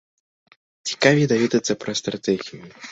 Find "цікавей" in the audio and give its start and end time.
0.93-1.29